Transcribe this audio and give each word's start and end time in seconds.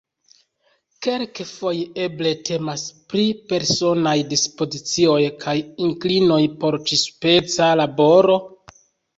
Kelkfoje 1.07 1.83
eble 2.05 2.31
temas 2.49 2.85
pri 3.13 3.25
personaj 3.53 4.15
dispozicioj 4.33 5.21
kaj 5.45 5.55
inklinoj 5.89 6.41
por 6.65 6.79
ĉi-speca 6.89 7.71
laboro? 7.85 8.41